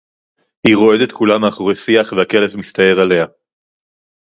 [0.67, 3.27] הִיא רוֹעֶדֶת כֻּלָּהּ מֵאֲחוֹרֵי שִׂיחַ וְהַכֶּלֶב מִסְתָּעֵר אֵלֶיהָ.